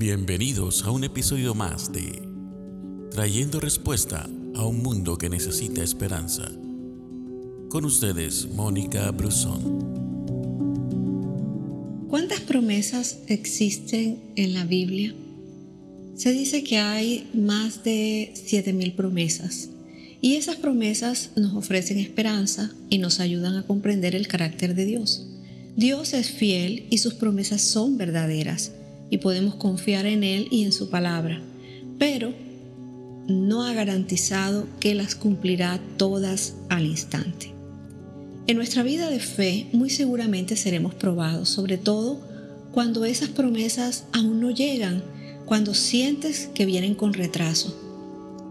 Bienvenidos 0.00 0.84
a 0.84 0.90
un 0.92 1.04
episodio 1.04 1.54
más 1.54 1.92
de 1.92 2.22
Trayendo 3.10 3.60
Respuesta 3.60 4.26
a 4.54 4.64
un 4.64 4.82
Mundo 4.82 5.18
que 5.18 5.28
Necesita 5.28 5.82
Esperanza. 5.82 6.50
Con 7.68 7.84
ustedes, 7.84 8.48
Mónica 8.48 9.10
Brusón. 9.10 9.60
¿Cuántas 12.08 12.40
promesas 12.40 13.18
existen 13.26 14.20
en 14.36 14.54
la 14.54 14.64
Biblia? 14.64 15.14
Se 16.16 16.32
dice 16.32 16.64
que 16.64 16.78
hay 16.78 17.28
más 17.34 17.84
de 17.84 18.32
7.000 18.34 18.94
promesas. 18.94 19.68
Y 20.22 20.36
esas 20.36 20.56
promesas 20.56 21.32
nos 21.36 21.52
ofrecen 21.52 21.98
esperanza 21.98 22.72
y 22.88 22.96
nos 22.96 23.20
ayudan 23.20 23.54
a 23.56 23.66
comprender 23.66 24.14
el 24.14 24.28
carácter 24.28 24.74
de 24.74 24.86
Dios. 24.86 25.26
Dios 25.76 26.14
es 26.14 26.30
fiel 26.30 26.86
y 26.88 26.96
sus 26.96 27.12
promesas 27.12 27.60
son 27.60 27.98
verdaderas 27.98 28.72
y 29.10 29.18
podemos 29.18 29.56
confiar 29.56 30.06
en 30.06 30.24
Él 30.24 30.48
y 30.50 30.64
en 30.64 30.72
su 30.72 30.88
palabra, 30.88 31.40
pero 31.98 32.32
no 33.26 33.64
ha 33.64 33.72
garantizado 33.72 34.66
que 34.80 34.94
las 34.94 35.14
cumplirá 35.14 35.80
todas 35.96 36.54
al 36.68 36.86
instante. 36.86 37.52
En 38.46 38.56
nuestra 38.56 38.82
vida 38.82 39.10
de 39.10 39.20
fe 39.20 39.68
muy 39.72 39.90
seguramente 39.90 40.56
seremos 40.56 40.94
probados, 40.94 41.48
sobre 41.48 41.78
todo 41.78 42.20
cuando 42.72 43.04
esas 43.04 43.28
promesas 43.28 44.04
aún 44.12 44.40
no 44.40 44.50
llegan, 44.50 45.02
cuando 45.44 45.74
sientes 45.74 46.48
que 46.54 46.66
vienen 46.66 46.94
con 46.94 47.12
retraso. 47.12 47.76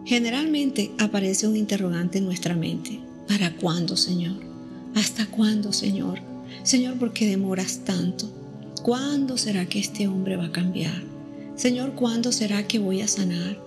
Generalmente 0.06 0.92
aparece 0.98 1.48
un 1.48 1.56
interrogante 1.56 2.18
en 2.18 2.26
nuestra 2.26 2.56
mente. 2.56 3.00
¿Para 3.28 3.56
cuándo, 3.56 3.96
Señor? 3.96 4.38
¿Hasta 4.96 5.26
cuándo, 5.28 5.72
Señor? 5.72 6.20
Señor, 6.64 6.98
¿por 6.98 7.14
qué 7.14 7.28
demoras 7.28 7.80
tanto? 7.86 8.30
¿Cuándo 8.84 9.38
será 9.38 9.66
que 9.66 9.80
este 9.80 10.08
hombre 10.08 10.38
va 10.38 10.46
a 10.46 10.52
cambiar? 10.54 11.04
Señor, 11.56 11.96
¿cuándo 11.96 12.32
será 12.32 12.66
que 12.66 12.80
voy 12.80 13.02
a 13.02 13.10
sanar? 13.10 13.62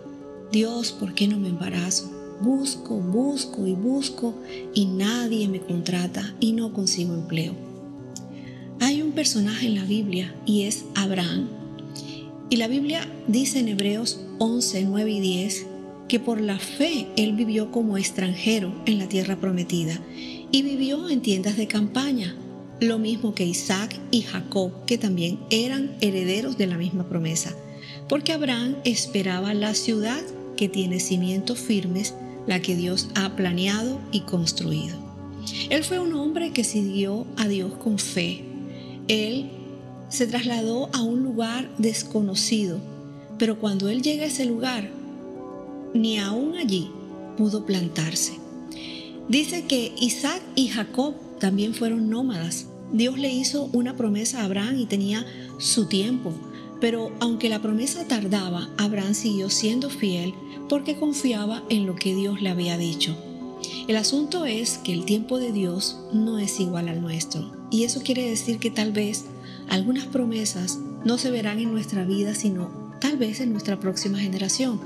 Dios, 0.50 0.92
¿por 0.92 1.12
qué 1.12 1.28
no 1.28 1.38
me 1.38 1.48
embarazo? 1.48 2.10
Busco, 2.40 2.96
busco 2.96 3.66
y 3.66 3.74
busco 3.74 4.34
y 4.74 4.86
nadie 4.86 5.48
me 5.48 5.60
contrata 5.60 6.34
y 6.40 6.52
no 6.52 6.72
consigo 6.72 7.12
empleo. 7.12 7.54
Hay 8.80 9.02
un 9.02 9.12
personaje 9.12 9.66
en 9.66 9.74
la 9.74 9.84
Biblia 9.84 10.34
y 10.46 10.62
es 10.62 10.86
Abraham. 10.94 11.48
Y 12.48 12.56
la 12.56 12.66
Biblia 12.66 13.06
dice 13.28 13.58
en 13.58 13.68
Hebreos 13.68 14.20
11, 14.38 14.84
9 14.84 15.10
y 15.12 15.20
10 15.20 15.66
que 16.08 16.20
por 16.20 16.40
la 16.40 16.58
fe 16.58 17.06
él 17.16 17.34
vivió 17.34 17.70
como 17.70 17.98
extranjero 17.98 18.74
en 18.86 18.98
la 18.98 19.08
tierra 19.08 19.36
prometida 19.36 20.00
y 20.50 20.62
vivió 20.62 21.10
en 21.10 21.20
tiendas 21.20 21.58
de 21.58 21.66
campaña 21.66 22.34
lo 22.82 22.98
mismo 22.98 23.34
que 23.34 23.44
Isaac 23.44 23.98
y 24.10 24.22
Jacob, 24.22 24.72
que 24.86 24.98
también 24.98 25.38
eran 25.50 25.96
herederos 26.00 26.58
de 26.58 26.66
la 26.66 26.76
misma 26.76 27.08
promesa, 27.08 27.54
porque 28.08 28.32
Abraham 28.32 28.76
esperaba 28.84 29.54
la 29.54 29.74
ciudad 29.74 30.20
que 30.56 30.68
tiene 30.68 31.00
cimientos 31.00 31.58
firmes, 31.58 32.14
la 32.46 32.60
que 32.60 32.76
Dios 32.76 33.08
ha 33.14 33.36
planeado 33.36 34.00
y 34.10 34.20
construido. 34.20 34.96
Él 35.70 35.84
fue 35.84 35.98
un 35.98 36.12
hombre 36.14 36.52
que 36.52 36.64
siguió 36.64 37.26
a 37.36 37.48
Dios 37.48 37.72
con 37.74 37.98
fe. 37.98 38.44
Él 39.08 39.50
se 40.08 40.26
trasladó 40.26 40.90
a 40.92 41.02
un 41.02 41.22
lugar 41.22 41.68
desconocido, 41.78 42.78
pero 43.38 43.58
cuando 43.58 43.88
él 43.88 44.02
llega 44.02 44.24
a 44.24 44.28
ese 44.28 44.44
lugar, 44.44 44.90
ni 45.94 46.18
aún 46.18 46.54
allí 46.56 46.90
pudo 47.36 47.64
plantarse. 47.64 48.34
Dice 49.28 49.64
que 49.64 49.92
Isaac 49.98 50.42
y 50.54 50.68
Jacob 50.68 51.14
también 51.38 51.74
fueron 51.74 52.10
nómadas, 52.10 52.66
Dios 52.92 53.18
le 53.18 53.32
hizo 53.32 53.70
una 53.72 53.96
promesa 53.96 54.40
a 54.40 54.44
Abraham 54.44 54.78
y 54.78 54.86
tenía 54.86 55.24
su 55.58 55.86
tiempo, 55.86 56.32
pero 56.80 57.10
aunque 57.20 57.48
la 57.48 57.62
promesa 57.62 58.06
tardaba, 58.06 58.68
Abraham 58.76 59.14
siguió 59.14 59.48
siendo 59.48 59.88
fiel 59.88 60.34
porque 60.68 60.96
confiaba 60.96 61.62
en 61.70 61.86
lo 61.86 61.96
que 61.96 62.14
Dios 62.14 62.42
le 62.42 62.50
había 62.50 62.76
dicho. 62.76 63.16
El 63.88 63.96
asunto 63.96 64.44
es 64.44 64.78
que 64.78 64.92
el 64.92 65.04
tiempo 65.04 65.38
de 65.38 65.52
Dios 65.52 65.98
no 66.12 66.38
es 66.38 66.60
igual 66.60 66.88
al 66.88 67.00
nuestro, 67.00 67.50
y 67.70 67.84
eso 67.84 68.02
quiere 68.02 68.28
decir 68.28 68.58
que 68.58 68.70
tal 68.70 68.92
vez 68.92 69.24
algunas 69.68 70.06
promesas 70.06 70.78
no 71.04 71.16
se 71.16 71.30
verán 71.30 71.60
en 71.60 71.72
nuestra 71.72 72.04
vida, 72.04 72.34
sino 72.34 72.70
tal 73.00 73.16
vez 73.16 73.40
en 73.40 73.52
nuestra 73.52 73.80
próxima 73.80 74.18
generación. 74.18 74.80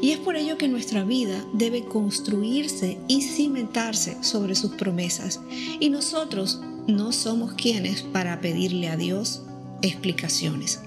Y 0.00 0.10
es 0.10 0.18
por 0.18 0.36
ello 0.36 0.58
que 0.58 0.68
nuestra 0.68 1.04
vida 1.04 1.44
debe 1.52 1.84
construirse 1.84 2.98
y 3.06 3.22
cimentarse 3.22 4.16
sobre 4.22 4.54
sus 4.54 4.72
promesas. 4.72 5.40
Y 5.78 5.90
nosotros 5.90 6.60
no 6.86 7.12
somos 7.12 7.54
quienes 7.54 8.02
para 8.02 8.40
pedirle 8.40 8.88
a 8.88 8.96
Dios 8.96 9.42
explicaciones. 9.82 10.80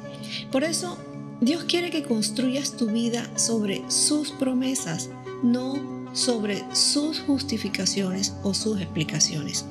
Por 0.52 0.64
eso, 0.64 0.98
Dios 1.42 1.64
quiere 1.66 1.92
que 1.92 2.04
construyas 2.04 2.78
tu 2.78 2.88
vida 2.88 3.30
sobre 3.38 3.84
sus 3.90 4.32
promesas, 4.32 5.10
no 5.44 6.08
sobre 6.14 6.64
sus 6.74 7.20
justificaciones 7.20 8.34
o 8.44 8.54
sus 8.54 8.82
explicaciones. 8.82 9.66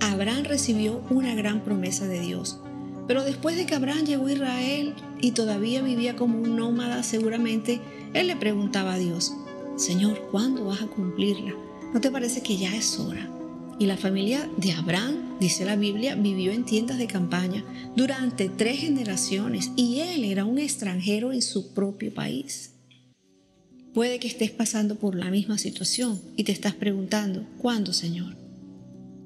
Abraham 0.00 0.44
recibió 0.44 1.00
una 1.10 1.34
gran 1.34 1.60
promesa 1.60 2.06
de 2.06 2.20
Dios, 2.20 2.58
pero 3.06 3.22
después 3.22 3.56
de 3.56 3.66
que 3.66 3.74
Abraham 3.74 4.04
llegó 4.04 4.26
a 4.26 4.32
Israel 4.32 4.94
y 5.20 5.32
todavía 5.32 5.82
vivía 5.82 6.16
como 6.16 6.38
un 6.38 6.56
nómada, 6.56 7.02
seguramente 7.02 7.80
él 8.12 8.26
le 8.26 8.36
preguntaba 8.36 8.94
a 8.94 8.98
Dios, 8.98 9.34
Señor, 9.76 10.28
¿cuándo 10.30 10.64
vas 10.64 10.82
a 10.82 10.86
cumplirla? 10.86 11.52
¿No 11.92 12.00
te 12.00 12.10
parece 12.10 12.42
que 12.42 12.56
ya 12.56 12.74
es 12.74 12.98
hora? 12.98 13.28
Y 13.78 13.86
la 13.86 13.96
familia 13.96 14.48
de 14.56 14.72
Abraham, 14.72 15.23
dice 15.40 15.64
la 15.64 15.76
Biblia, 15.76 16.14
vivió 16.14 16.52
en 16.52 16.64
tiendas 16.64 16.98
de 16.98 17.06
campaña 17.06 17.64
durante 17.96 18.48
tres 18.48 18.80
generaciones 18.80 19.70
y 19.76 20.00
él 20.00 20.24
era 20.24 20.44
un 20.44 20.58
extranjero 20.58 21.32
en 21.32 21.42
su 21.42 21.72
propio 21.74 22.12
país. 22.12 22.72
Puede 23.94 24.18
que 24.18 24.26
estés 24.26 24.50
pasando 24.50 24.96
por 24.96 25.14
la 25.14 25.30
misma 25.30 25.56
situación 25.56 26.20
y 26.36 26.44
te 26.44 26.52
estás 26.52 26.74
preguntando, 26.74 27.46
¿cuándo, 27.58 27.92
Señor? 27.92 28.34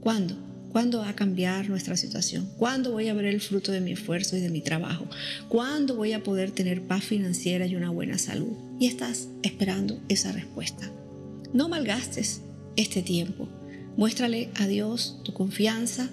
¿Cuándo? 0.00 0.36
¿Cuándo 0.72 0.98
va 0.98 1.08
a 1.08 1.16
cambiar 1.16 1.70
nuestra 1.70 1.97
situación? 1.97 2.47
¿Cuándo 2.58 2.92
voy 2.92 3.08
a 3.08 3.14
ver 3.14 3.24
el 3.24 3.41
fruto 3.41 3.72
de 3.72 3.80
mi 3.80 3.92
esfuerzo 3.92 4.36
y 4.36 4.41
de 4.41 4.50
mi 4.50 4.60
trabajo? 4.60 5.08
¿Cuándo 5.48 5.97
voy 5.97 6.12
a 6.12 6.22
poder 6.22 6.50
tener 6.50 6.82
paz 6.82 7.04
financiera 7.04 7.66
y 7.66 7.76
una 7.76 7.88
buena 7.91 8.18
salud? 8.18 8.52
Y 8.78 8.86
estás 8.86 9.28
esperando 9.42 9.98
esa 10.08 10.32
respuesta. 10.32 10.92
No 11.54 11.70
malgastes 11.70 12.42
este 12.76 13.00
tiempo. 13.00 13.48
Muéstrale 13.98 14.48
a 14.54 14.69
Dios 14.69 15.16
tu 15.25 15.32
confianza, 15.32 16.09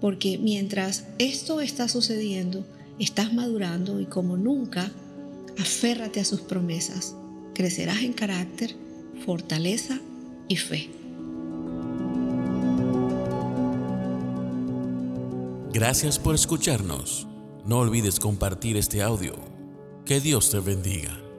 porque 0.00 0.36
mientras 0.36 1.04
esto 1.20 1.60
está 1.60 1.86
sucediendo, 1.86 2.66
estás 2.98 3.32
madurando 3.32 4.00
y 4.00 4.06
como 4.06 4.36
nunca, 4.36 4.90
aférrate 5.56 6.18
a 6.18 6.24
sus 6.24 6.40
promesas. 6.40 7.14
Crecerás 7.54 7.98
en 7.98 8.14
carácter, 8.14 8.74
fortaleza 9.24 10.00
y 10.48 10.56
fe. 10.56 10.90
Gracias 15.72 16.18
por 16.18 16.34
escucharnos. 16.34 17.28
No 17.64 17.78
olvides 17.78 18.18
compartir 18.18 18.76
este 18.76 19.02
audio. 19.02 19.36
Que 20.04 20.20
Dios 20.20 20.50
te 20.50 20.58
bendiga. 20.58 21.29